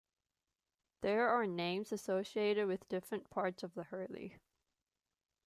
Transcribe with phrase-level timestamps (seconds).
[1.01, 4.39] There are names associated with different parts of the hurley.